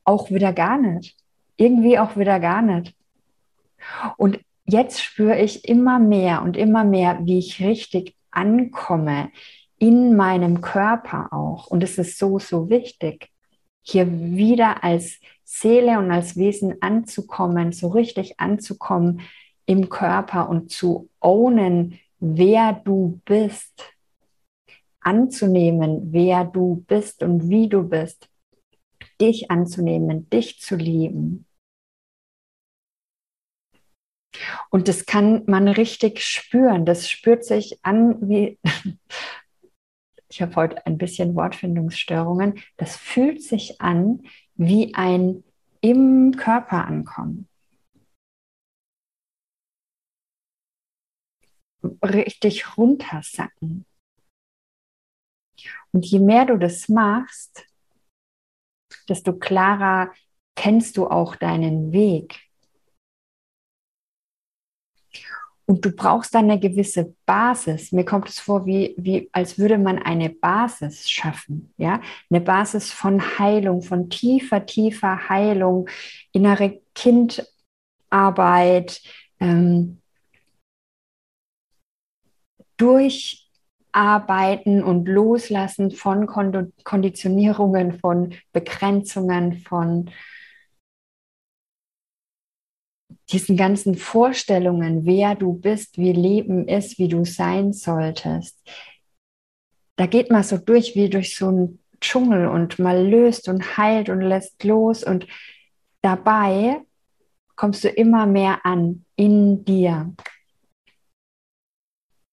auch 0.06 0.30
wieder 0.30 0.52
gar 0.52 0.78
nicht. 0.78 1.16
Irgendwie 1.56 1.98
auch 1.98 2.16
wieder 2.16 2.40
gar 2.40 2.62
nicht. 2.62 2.94
Und 4.16 4.40
jetzt 4.64 5.02
spüre 5.02 5.38
ich 5.38 5.68
immer 5.68 5.98
mehr 5.98 6.42
und 6.42 6.56
immer 6.56 6.84
mehr, 6.84 7.18
wie 7.22 7.38
ich 7.38 7.60
richtig 7.60 8.14
ankomme 8.30 9.30
in 9.78 10.16
meinem 10.16 10.60
Körper 10.60 11.32
auch. 11.32 11.66
Und 11.66 11.82
es 11.82 11.98
ist 11.98 12.18
so, 12.18 12.38
so 12.38 12.70
wichtig, 12.70 13.30
hier 13.82 14.10
wieder 14.10 14.82
als 14.82 15.20
Seele 15.44 15.98
und 15.98 16.10
als 16.10 16.36
Wesen 16.36 16.76
anzukommen, 16.80 17.72
so 17.72 17.88
richtig 17.88 18.40
anzukommen, 18.40 19.20
im 19.66 19.88
Körper 19.88 20.48
und 20.48 20.70
zu 20.70 21.08
ownen, 21.20 21.98
wer 22.18 22.72
du 22.72 23.20
bist, 23.25 23.92
anzunehmen, 25.00 26.12
wer 26.12 26.44
du 26.44 26.84
bist 26.88 27.22
und 27.22 27.48
wie 27.48 27.68
du 27.68 27.82
bist, 27.82 28.28
dich 29.20 29.50
anzunehmen, 29.50 30.28
dich 30.30 30.61
zu 30.61 30.76
lieben. 30.76 31.46
Und 34.70 34.88
das 34.88 35.06
kann 35.06 35.44
man 35.46 35.68
richtig 35.68 36.23
spüren. 36.23 36.85
Das 36.85 37.11
spürt 37.11 37.44
sich 37.44 37.78
an 37.82 38.28
wie, 38.28 38.58
ich 40.28 40.42
habe 40.42 40.54
heute 40.56 40.87
ein 40.87 40.99
bisschen 40.99 41.35
Wortfindungsstörungen, 41.35 42.61
das 42.76 42.96
fühlt 42.96 43.42
sich 43.42 43.80
an 43.80 44.23
wie 44.54 44.94
ein 44.94 45.42
im 45.80 46.32
Körper 46.37 46.85
ankommen. 46.85 47.49
richtig 52.02 52.76
runtersacken. 52.76 53.87
Und 55.92 56.06
je 56.06 56.18
mehr 56.18 56.44
du 56.44 56.58
das 56.58 56.88
machst, 56.88 57.65
desto 59.08 59.34
klarer 59.34 60.10
kennst 60.54 60.96
du 60.96 61.06
auch 61.06 61.36
deinen 61.36 61.92
Weg. 61.92 62.46
Und 65.68 65.84
du 65.84 65.90
brauchst 65.90 66.32
dann 66.34 66.44
eine 66.44 66.60
gewisse 66.60 67.12
Basis. 67.26 67.90
Mir 67.90 68.04
kommt 68.04 68.28
es 68.28 68.38
vor, 68.38 68.66
wie, 68.66 68.94
wie 68.96 69.28
als 69.32 69.58
würde 69.58 69.78
man 69.78 69.98
eine 69.98 70.30
Basis 70.30 71.10
schaffen. 71.10 71.75
Ja? 71.76 72.00
Eine 72.30 72.40
Basis 72.40 72.92
von 72.92 73.20
Heilung, 73.38 73.82
von 73.82 74.08
tiefer, 74.08 74.64
tiefer 74.64 75.28
Heilung, 75.28 75.88
innere 76.30 76.80
Kindarbeit, 76.94 79.02
ähm, 79.40 80.00
Durcharbeiten 83.97 84.83
und 84.85 85.09
Loslassen 85.09 85.91
von 85.91 86.26
Konditionierungen, 86.26 87.99
von 87.99 88.35
Begrenzungen, 88.53 89.55
von 89.61 90.11
diesen 93.31 93.57
ganzen 93.57 93.95
Vorstellungen, 93.95 95.07
wer 95.07 95.35
du 95.35 95.55
bist, 95.55 95.97
wie 95.97 96.12
Leben 96.12 96.69
ist, 96.69 96.99
wie 96.99 97.09
du 97.09 97.25
sein 97.25 97.73
solltest. 97.73 98.61
Da 99.97 100.05
geht 100.05 100.31
man 100.31 100.43
so 100.43 100.59
durch 100.59 100.95
wie 100.95 101.09
durch 101.09 101.35
so 101.35 101.49
einen 101.49 101.79
Dschungel 102.00 102.49
und 102.49 102.79
mal 102.79 103.03
löst 103.03 103.49
und 103.49 103.79
heilt 103.79 104.11
und 104.11 104.21
lässt 104.21 104.62
los 104.62 105.03
und 105.03 105.26
dabei 106.03 106.83
kommst 107.57 107.83
du 107.85 107.88
immer 107.88 108.26
mehr 108.26 108.67
an 108.67 109.07
in 109.17 109.65
dir 109.65 110.15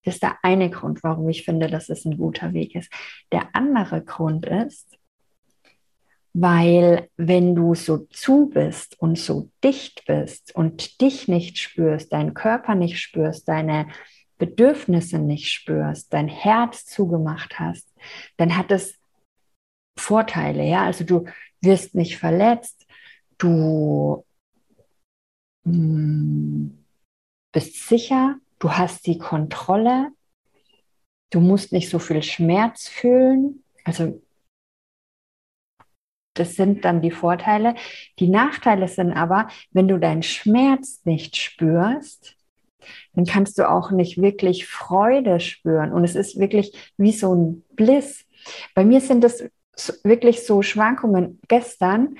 Das 0.03 0.15
ist 0.15 0.23
der 0.23 0.37
eine 0.43 0.69
Grund, 0.69 1.03
warum 1.03 1.29
ich 1.29 1.43
finde, 1.43 1.67
dass 1.67 1.89
es 1.89 2.05
ein 2.05 2.17
guter 2.17 2.53
Weg 2.53 2.75
ist. 2.75 2.91
Der 3.31 3.49
andere 3.53 4.03
Grund 4.03 4.45
ist, 4.45 4.97
weil 6.33 7.09
wenn 7.15 7.55
du 7.55 7.75
so 7.75 7.99
zu 8.09 8.49
bist 8.49 8.99
und 8.99 9.17
so 9.19 9.49
dicht 9.63 10.03
bist 10.05 10.55
und 10.55 10.99
dich 10.99 11.27
nicht 11.27 11.59
spürst, 11.59 12.11
deinen 12.11 12.33
Körper 12.33 12.75
nicht 12.75 12.99
spürst, 12.99 13.47
deine 13.47 13.87
Bedürfnisse 14.39 15.19
nicht 15.19 15.51
spürst, 15.51 16.11
dein 16.11 16.27
Herz 16.27 16.85
zugemacht 16.85 17.59
hast, 17.59 17.87
dann 18.37 18.57
hat 18.57 18.71
es 18.71 18.99
Vorteile. 19.97 20.63
Ja, 20.63 20.85
also 20.85 21.03
du 21.03 21.25
wirst 21.61 21.93
nicht 21.93 22.17
verletzt, 22.17 22.87
du 23.37 24.25
mh, 25.65 25.73
mm, 25.73 26.85
bist 27.51 27.87
sicher, 27.87 28.39
du 28.63 28.71
hast 28.71 29.05
die 29.07 29.17
Kontrolle, 29.17 30.11
du 31.31 31.41
musst 31.41 31.73
nicht 31.73 31.89
so 31.89 31.99
viel 31.99 32.23
Schmerz 32.23 32.87
fühlen. 32.87 33.61
Also 33.83 34.21
das 36.33 36.55
sind 36.55 36.85
dann 36.85 37.01
die 37.01 37.11
Vorteile. 37.11 37.75
Die 38.19 38.29
Nachteile 38.29 38.87
sind 38.87 39.11
aber, 39.11 39.49
wenn 39.71 39.89
du 39.89 39.99
deinen 39.99 40.23
Schmerz 40.23 41.01
nicht 41.03 41.35
spürst, 41.35 42.37
dann 43.13 43.25
kannst 43.25 43.59
du 43.59 43.69
auch 43.69 43.91
nicht 43.91 44.21
wirklich 44.21 44.65
Freude 44.65 45.41
spüren. 45.41 45.91
Und 45.91 46.05
es 46.05 46.15
ist 46.15 46.39
wirklich 46.39 46.93
wie 46.95 47.11
so 47.11 47.35
ein 47.35 47.63
Bliss. 47.75 48.25
Bei 48.75 48.85
mir 48.85 49.01
sind 49.01 49.25
es 49.25 49.51
wirklich 50.03 50.45
so 50.45 50.61
Schwankungen. 50.61 51.41
Gestern 51.49 52.15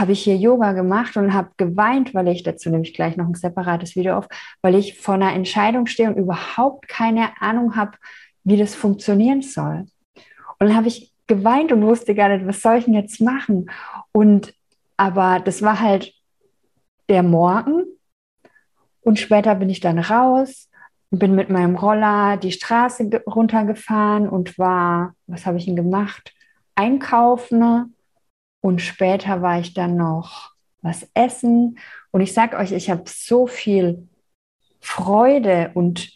habe 0.00 0.12
ich 0.12 0.22
hier 0.22 0.36
Yoga 0.36 0.72
gemacht 0.72 1.16
und 1.16 1.32
habe 1.32 1.50
geweint, 1.56 2.14
weil 2.14 2.28
ich, 2.28 2.42
dazu 2.42 2.70
nehme 2.70 2.84
ich 2.84 2.94
gleich 2.94 3.16
noch 3.16 3.26
ein 3.26 3.34
separates 3.34 3.96
Video 3.96 4.16
auf, 4.16 4.28
weil 4.62 4.74
ich 4.74 4.98
vor 4.98 5.14
einer 5.14 5.32
Entscheidung 5.32 5.86
stehe 5.86 6.08
und 6.08 6.16
überhaupt 6.16 6.88
keine 6.88 7.40
Ahnung 7.40 7.76
habe, 7.76 7.92
wie 8.44 8.56
das 8.56 8.74
funktionieren 8.74 9.42
soll. 9.42 9.86
Und 10.58 10.68
dann 10.68 10.76
habe 10.76 10.88
ich 10.88 11.12
geweint 11.26 11.72
und 11.72 11.82
wusste 11.82 12.14
gar 12.14 12.28
nicht, 12.28 12.46
was 12.46 12.60
soll 12.60 12.78
ich 12.78 12.84
denn 12.84 12.94
jetzt 12.94 13.20
machen? 13.20 13.70
Und 14.12 14.54
aber 14.96 15.40
das 15.40 15.62
war 15.62 15.80
halt 15.80 16.12
der 17.08 17.22
Morgen 17.22 17.84
und 19.00 19.18
später 19.18 19.54
bin 19.54 19.68
ich 19.68 19.80
dann 19.80 19.98
raus 19.98 20.68
bin 21.18 21.34
mit 21.34 21.50
meinem 21.50 21.76
Roller 21.76 22.36
die 22.36 22.52
Straße 22.52 23.08
runtergefahren 23.26 24.28
und 24.28 24.58
war, 24.58 25.14
was 25.26 25.46
habe 25.46 25.58
ich 25.58 25.66
denn 25.66 25.76
gemacht? 25.76 26.34
Einkaufen 26.74 27.94
und 28.64 28.80
später 28.80 29.42
war 29.42 29.60
ich 29.60 29.74
dann 29.74 29.98
noch 29.98 30.52
was 30.80 31.06
essen 31.12 31.78
und 32.12 32.22
ich 32.22 32.32
sage 32.32 32.56
euch, 32.56 32.72
ich 32.72 32.88
habe 32.88 33.02
so 33.04 33.46
viel 33.46 34.08
Freude 34.80 35.70
und, 35.74 36.10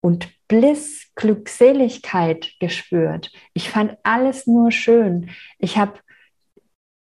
und 0.00 0.28
Bliss, 0.48 1.12
Glückseligkeit 1.14 2.54
gespürt. 2.58 3.30
Ich 3.54 3.70
fand 3.70 3.98
alles 4.02 4.48
nur 4.48 4.72
schön. 4.72 5.30
Ich 5.58 5.78
habe 5.78 6.00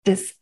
das 0.05 0.33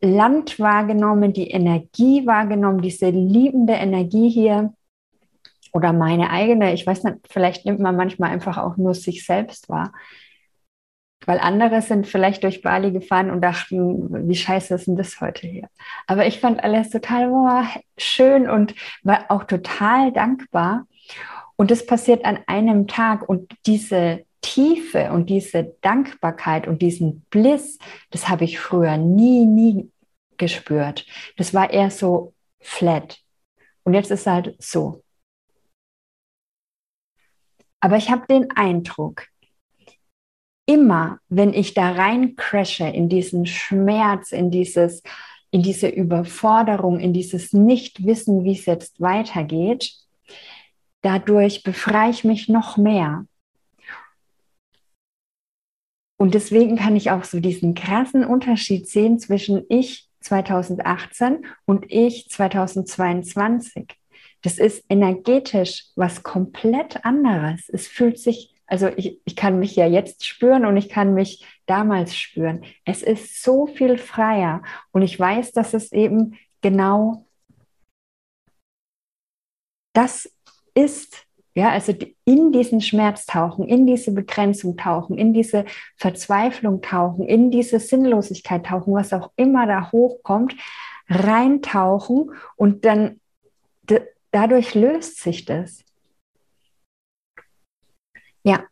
Land 0.00 0.60
wahrgenommen, 0.60 1.32
die 1.32 1.50
Energie 1.50 2.24
wahrgenommen, 2.24 2.82
diese 2.82 3.10
liebende 3.10 3.72
Energie 3.72 4.30
hier 4.30 4.74
oder 5.72 5.92
meine 5.92 6.30
eigene. 6.30 6.72
Ich 6.72 6.86
weiß 6.86 7.02
nicht, 7.02 7.16
vielleicht 7.28 7.66
nimmt 7.66 7.80
man 7.80 7.96
manchmal 7.96 8.30
einfach 8.30 8.58
auch 8.58 8.76
nur 8.76 8.94
sich 8.94 9.26
selbst 9.26 9.68
wahr. 9.68 9.92
Weil 11.28 11.40
andere 11.40 11.82
sind 11.82 12.06
vielleicht 12.06 12.42
durch 12.42 12.62
Bali 12.62 12.90
gefahren 12.90 13.30
und 13.30 13.42
dachten, 13.42 14.26
wie 14.26 14.34
scheiße 14.34 14.74
ist 14.74 14.86
denn 14.86 14.96
das 14.96 15.20
heute 15.20 15.46
hier? 15.46 15.68
Aber 16.06 16.26
ich 16.26 16.40
fand 16.40 16.64
alles 16.64 16.88
total 16.88 17.28
oh, 17.30 17.80
schön 17.98 18.48
und 18.48 18.74
war 19.02 19.26
auch 19.28 19.44
total 19.44 20.10
dankbar. 20.10 20.86
Und 21.56 21.70
das 21.70 21.84
passiert 21.84 22.24
an 22.24 22.38
einem 22.46 22.86
Tag 22.86 23.28
und 23.28 23.52
diese 23.66 24.24
Tiefe 24.40 25.12
und 25.12 25.28
diese 25.28 25.74
Dankbarkeit 25.82 26.66
und 26.66 26.80
diesen 26.80 27.26
Bliss, 27.28 27.78
das 28.10 28.30
habe 28.30 28.44
ich 28.44 28.58
früher 28.58 28.96
nie, 28.96 29.44
nie 29.44 29.90
gespürt. 30.38 31.04
Das 31.36 31.52
war 31.52 31.68
eher 31.68 31.90
so 31.90 32.32
flat. 32.58 33.18
Und 33.84 33.92
jetzt 33.92 34.10
ist 34.10 34.20
es 34.20 34.26
halt 34.26 34.56
so. 34.58 35.04
Aber 37.80 37.98
ich 37.98 38.10
habe 38.10 38.26
den 38.30 38.50
Eindruck, 38.52 39.26
immer 40.68 41.18
wenn 41.28 41.52
ich 41.52 41.74
da 41.74 41.92
rein 41.92 42.36
crashe 42.36 42.86
in 42.86 43.08
diesen 43.08 43.46
Schmerz, 43.46 44.30
in 44.30 44.50
dieses, 44.50 45.02
in 45.50 45.62
diese 45.62 45.88
Überforderung, 45.88 47.00
in 47.00 47.12
dieses 47.12 47.52
Nichtwissen, 47.52 48.44
wie 48.44 48.52
es 48.52 48.66
jetzt 48.66 49.00
weitergeht, 49.00 49.94
Dadurch 51.02 51.62
befreie 51.62 52.10
ich 52.10 52.24
mich 52.24 52.48
noch 52.48 52.76
mehr. 52.76 53.26
Und 56.16 56.34
deswegen 56.34 56.76
kann 56.76 56.96
ich 56.96 57.12
auch 57.12 57.22
so 57.22 57.38
diesen 57.38 57.74
krassen 57.74 58.24
Unterschied 58.24 58.88
sehen 58.88 59.20
zwischen 59.20 59.64
ich 59.68 60.08
2018 60.20 61.46
und 61.64 61.86
ich 61.88 62.28
2022. 62.28 63.86
Das 64.42 64.58
ist 64.58 64.84
energetisch 64.88 65.86
was 65.94 66.24
komplett 66.24 67.04
anderes. 67.04 67.68
Es 67.68 67.86
fühlt 67.86 68.18
sich, 68.18 68.52
also 68.68 68.88
ich, 68.96 69.20
ich 69.24 69.34
kann 69.34 69.58
mich 69.58 69.74
ja 69.76 69.86
jetzt 69.86 70.26
spüren 70.26 70.66
und 70.66 70.76
ich 70.76 70.90
kann 70.90 71.14
mich 71.14 71.44
damals 71.66 72.14
spüren. 72.14 72.62
Es 72.84 73.02
ist 73.02 73.42
so 73.42 73.66
viel 73.66 73.96
freier 73.96 74.62
und 74.92 75.02
ich 75.02 75.18
weiß, 75.18 75.52
dass 75.52 75.74
es 75.74 75.90
eben 75.90 76.38
genau 76.60 77.24
das 79.94 80.30
ist, 80.74 81.26
ja, 81.54 81.70
also 81.70 81.92
in 82.24 82.52
diesen 82.52 82.80
Schmerz 82.80 83.26
tauchen, 83.26 83.66
in 83.66 83.86
diese 83.86 84.12
Begrenzung 84.12 84.76
tauchen, 84.76 85.18
in 85.18 85.32
diese 85.32 85.64
Verzweiflung 85.96 86.82
tauchen, 86.82 87.26
in 87.26 87.50
diese 87.50 87.80
Sinnlosigkeit 87.80 88.66
tauchen, 88.66 88.92
was 88.92 89.12
auch 89.12 89.32
immer 89.34 89.66
da 89.66 89.90
hochkommt, 89.90 90.54
reintauchen 91.08 92.32
und 92.56 92.84
dann 92.84 93.18
dadurch 94.30 94.74
löst 94.74 95.20
sich 95.20 95.46
das. 95.46 95.84
Ja, 98.48 98.64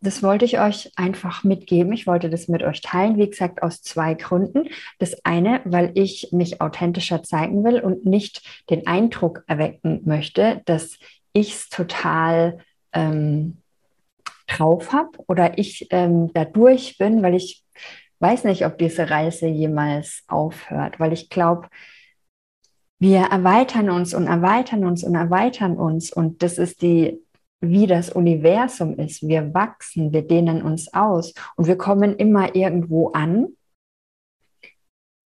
das 0.00 0.24
wollte 0.24 0.44
ich 0.44 0.58
euch 0.58 0.90
einfach 0.96 1.44
mitgeben. 1.44 1.92
Ich 1.92 2.08
wollte 2.08 2.30
das 2.30 2.48
mit 2.48 2.64
euch 2.64 2.80
teilen, 2.80 3.16
wie 3.16 3.30
gesagt, 3.30 3.62
aus 3.62 3.80
zwei 3.80 4.14
Gründen. 4.14 4.68
Das 4.98 5.24
eine, 5.24 5.60
weil 5.64 5.92
ich 5.94 6.30
mich 6.32 6.60
authentischer 6.60 7.22
zeigen 7.22 7.62
will 7.62 7.78
und 7.78 8.04
nicht 8.04 8.42
den 8.70 8.88
Eindruck 8.88 9.44
erwecken 9.46 10.00
möchte, 10.04 10.62
dass 10.64 10.98
ich 11.32 11.54
es 11.54 11.68
total 11.68 12.58
ähm, 12.92 13.58
drauf 14.48 14.92
habe 14.92 15.10
oder 15.28 15.58
ich 15.58 15.86
ähm, 15.90 16.32
da 16.34 16.44
durch 16.44 16.98
bin, 16.98 17.22
weil 17.22 17.36
ich 17.36 17.62
weiß 18.18 18.42
nicht, 18.44 18.66
ob 18.66 18.78
diese 18.78 19.10
Reise 19.10 19.46
jemals 19.46 20.24
aufhört, 20.26 20.98
weil 20.98 21.12
ich 21.12 21.30
glaube, 21.30 21.68
wir 22.98 23.20
erweitern 23.20 23.90
uns 23.90 24.12
und 24.12 24.26
erweitern 24.26 24.84
uns 24.84 25.04
und 25.04 25.14
erweitern 25.14 25.76
uns 25.76 26.12
und 26.12 26.42
das 26.42 26.58
ist 26.58 26.82
die, 26.82 27.22
wie 27.60 27.86
das 27.86 28.10
Universum 28.10 28.98
ist. 28.98 29.26
Wir 29.26 29.52
wachsen, 29.52 30.12
wir 30.12 30.22
dehnen 30.22 30.62
uns 30.62 30.92
aus 30.92 31.34
und 31.56 31.66
wir 31.66 31.76
kommen 31.76 32.16
immer 32.16 32.54
irgendwo 32.54 33.08
an. 33.08 33.48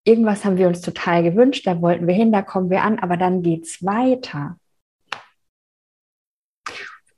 Irgendwas 0.04 0.44
haben 0.44 0.58
wir 0.58 0.68
uns 0.68 0.80
total 0.80 1.22
gewünscht, 1.22 1.66
da 1.66 1.80
wollten 1.80 2.06
wir 2.06 2.14
hin, 2.14 2.32
da 2.32 2.42
kommen 2.42 2.70
wir 2.70 2.82
an, 2.82 2.98
aber 2.98 3.16
dann 3.16 3.42
geht 3.42 3.64
es 3.64 3.84
weiter. 3.84 4.58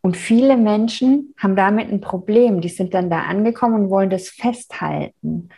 Und 0.07 0.17
viele 0.17 0.57
Menschen 0.57 1.35
haben 1.37 1.57
damit 1.57 1.91
ein 1.91 2.01
Problem. 2.01 2.61
Die 2.61 2.69
sind 2.69 2.95
dann 2.95 3.11
da 3.11 3.23
angekommen 3.23 3.75
und 3.75 3.91
wollen 3.91 4.09
das 4.09 4.29
festhalten. 4.29 5.49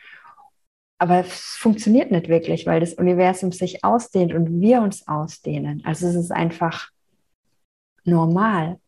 Aber 0.97 1.21
es 1.21 1.55
funktioniert 1.59 2.11
nicht 2.11 2.29
wirklich, 2.29 2.67
weil 2.67 2.81
das 2.81 2.95
Universum 2.95 3.53
sich 3.53 3.85
ausdehnt 3.85 4.33
und 4.33 4.63
wir 4.63 4.81
uns 4.81 5.07
ausdehnen. 5.07 5.83
Also 5.85 6.07
es 6.07 6.15
ist 6.15 6.33
einfach 6.33 6.89
normal. 8.05 8.81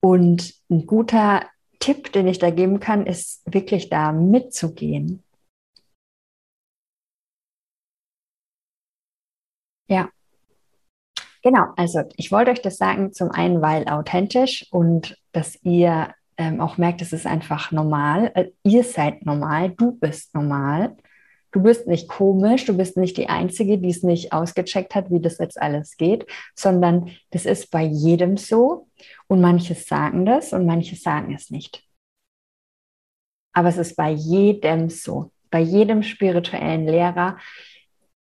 Und 0.00 0.54
ein 0.70 0.86
guter 0.86 1.46
Tipp, 1.78 2.12
den 2.12 2.26
ich 2.26 2.38
da 2.38 2.50
geben 2.50 2.80
kann, 2.80 3.06
ist 3.06 3.42
wirklich 3.46 3.90
da 3.90 4.12
mitzugehen. 4.12 5.22
Ja. 9.88 10.10
Genau, 11.42 11.66
also 11.76 12.02
ich 12.16 12.32
wollte 12.32 12.50
euch 12.50 12.62
das 12.62 12.76
sagen, 12.76 13.12
zum 13.12 13.30
einen, 13.30 13.62
weil 13.62 13.88
authentisch 13.88 14.66
und 14.72 15.16
dass 15.32 15.62
ihr 15.62 16.12
ähm, 16.38 16.60
auch 16.60 16.76
merkt, 16.76 17.02
es 17.02 17.12
ist 17.12 17.26
einfach 17.26 17.72
normal. 17.72 18.32
Äh, 18.34 18.50
ihr 18.62 18.84
seid 18.84 19.24
normal, 19.24 19.70
du 19.70 19.92
bist 19.92 20.34
normal. 20.34 20.96
Du 21.52 21.62
bist 21.62 21.86
nicht 21.86 22.08
komisch, 22.08 22.66
du 22.66 22.76
bist 22.76 22.96
nicht 22.96 23.16
die 23.16 23.28
Einzige, 23.28 23.78
die 23.78 23.88
es 23.88 24.02
nicht 24.02 24.32
ausgecheckt 24.32 24.94
hat, 24.94 25.10
wie 25.10 25.20
das 25.20 25.38
jetzt 25.38 25.60
alles 25.60 25.96
geht, 25.96 26.26
sondern 26.54 27.10
das 27.30 27.46
ist 27.46 27.70
bei 27.70 27.82
jedem 27.82 28.36
so. 28.36 28.85
Und 29.26 29.40
manche 29.40 29.74
sagen 29.74 30.26
das 30.26 30.52
und 30.52 30.66
manche 30.66 30.96
sagen 30.96 31.34
es 31.34 31.50
nicht. 31.50 31.86
Aber 33.54 33.68
es 33.68 33.78
ist 33.78 33.96
bei 33.96 34.10
jedem 34.10 34.90
so, 34.90 35.32
bei 35.50 35.60
jedem 35.60 36.02
spirituellen 36.02 36.86
Lehrer, 36.86 37.38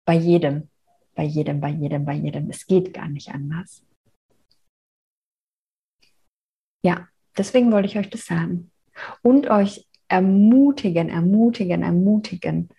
bei 0.05 0.15
jedem 0.15 0.69
bei 1.15 1.23
jedem, 1.23 1.59
bei 1.59 1.69
jedem, 1.69 2.05
bei 2.05 2.13
jedem. 2.13 2.49
Es 2.49 2.65
geht 2.65 2.93
gar 2.93 3.07
nicht 3.07 3.29
anders. 3.29 3.85
Ja, 6.83 7.07
deswegen 7.37 7.71
wollte 7.71 7.87
ich 7.87 7.97
euch 7.97 8.09
das 8.09 8.25
sagen. 8.25 8.71
Und 9.21 9.47
euch 9.47 9.87
ermutigen, 10.07 11.09
ermutigen, 11.09 11.83
ermutigen, 11.83 12.69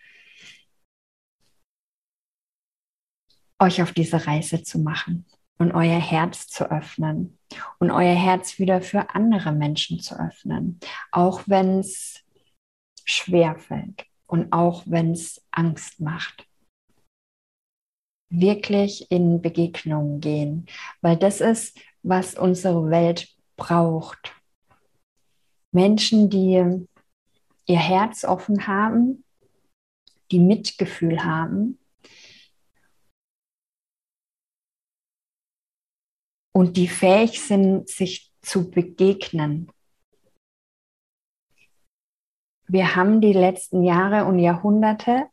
euch 3.59 3.83
auf 3.83 3.93
diese 3.93 4.27
Reise 4.27 4.63
zu 4.63 4.79
machen 4.79 5.25
und 5.59 5.73
euer 5.73 6.01
Herz 6.01 6.49
zu 6.49 6.71
öffnen 6.71 7.39
und 7.79 7.91
euer 7.91 8.15
Herz 8.15 8.59
wieder 8.59 8.83
für 8.83 9.15
andere 9.15 9.53
Menschen 9.53 10.01
zu 10.01 10.19
öffnen, 10.19 10.81
auch 11.13 11.43
wenn 11.47 11.79
es 11.79 12.23
schwer 13.05 13.57
fällt 13.59 14.07
und 14.27 14.53
auch 14.53 14.83
wenn 14.87 15.13
es 15.13 15.45
Angst 15.51 16.01
macht. 16.01 16.47
Wirklich 18.31 19.11
in 19.11 19.41
Begegnungen 19.43 20.21
gehen, 20.21 20.67
weil 21.01 21.17
das 21.17 21.41
ist, 21.41 21.79
was 22.03 22.35
unsere 22.35 22.91
Welt 22.91 23.29
braucht. 23.57 24.35
Menschen, 25.71 26.31
die 26.31 26.87
ihr 27.67 27.79
Herz 27.79 28.25
offen 28.25 28.67
haben, 28.67 29.25
die 30.31 30.41
Mitgefühl 30.41 31.25
haben 31.25 31.79
und 36.57 36.77
die 36.77 36.89
fähig 36.89 37.43
sind, 37.43 37.89
sich 37.89 38.33
zu 38.41 38.71
begegnen. 38.71 39.71
Wir 42.67 42.97
haben 42.97 43.21
die 43.21 43.33
letzten 43.33 43.83
Jahre 43.83 44.25
und 44.25 44.39
Jahrhunderte 44.39 45.27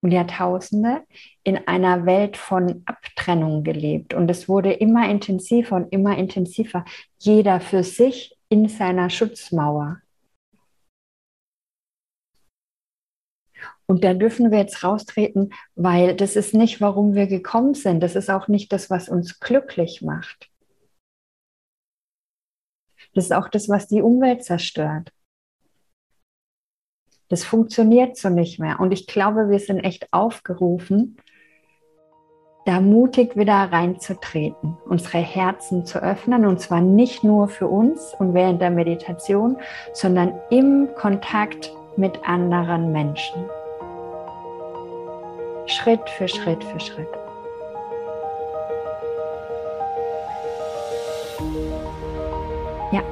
und 0.00 0.12
Jahrtausende 0.12 1.04
in 1.42 1.68
einer 1.68 2.06
Welt 2.06 2.36
von 2.36 2.82
Abtrennung 2.86 3.64
gelebt 3.64 4.14
und 4.14 4.30
es 4.30 4.48
wurde 4.48 4.72
immer 4.72 5.08
intensiver 5.10 5.76
und 5.76 5.92
immer 5.92 6.16
intensiver, 6.16 6.84
jeder 7.18 7.60
für 7.60 7.82
sich 7.82 8.36
in 8.48 8.68
seiner 8.68 9.10
Schutzmauer. 9.10 10.00
Und 13.90 14.04
da 14.04 14.12
dürfen 14.12 14.50
wir 14.50 14.58
jetzt 14.58 14.84
raustreten, 14.84 15.54
weil 15.74 16.14
das 16.14 16.36
ist 16.36 16.52
nicht, 16.52 16.80
warum 16.80 17.14
wir 17.14 17.26
gekommen 17.26 17.72
sind. 17.72 18.00
Das 18.02 18.16
ist 18.16 18.28
auch 18.28 18.46
nicht 18.46 18.70
das, 18.72 18.90
was 18.90 19.08
uns 19.08 19.40
glücklich 19.40 20.02
macht. 20.02 20.50
Das 23.14 23.24
ist 23.24 23.32
auch 23.32 23.48
das, 23.48 23.68
was 23.70 23.88
die 23.88 24.02
Umwelt 24.02 24.44
zerstört. 24.44 25.10
Das 27.28 27.44
funktioniert 27.44 28.16
so 28.16 28.28
nicht 28.28 28.58
mehr. 28.58 28.78
Und 28.78 28.92
ich 28.92 29.06
glaube, 29.06 29.48
wir 29.48 29.58
sind 29.58 29.80
echt 29.80 30.12
aufgerufen, 30.12 31.16
da 32.66 32.82
mutig 32.82 33.36
wieder 33.36 33.54
reinzutreten, 33.54 34.76
unsere 34.84 35.18
Herzen 35.18 35.86
zu 35.86 36.02
öffnen. 36.02 36.44
Und 36.44 36.60
zwar 36.60 36.82
nicht 36.82 37.24
nur 37.24 37.48
für 37.48 37.66
uns 37.66 38.14
und 38.18 38.34
während 38.34 38.60
der 38.60 38.70
Meditation, 38.70 39.56
sondern 39.94 40.38
im 40.50 40.90
Kontakt 40.94 41.72
mit 41.96 42.22
anderen 42.24 42.92
Menschen. 42.92 43.48
Schritt 45.68 46.08
für 46.16 46.26
Schritt 46.26 46.64
für 46.64 46.80
Schritt. 46.80 47.08
Ja, 52.90 53.02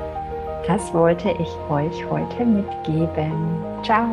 das 0.67 0.93
wollte 0.95 1.31
ich 1.33 1.71
euch 1.71 2.11
heute 2.11 2.45
mitgeben. 2.47 3.63
Ciao. 3.83 4.07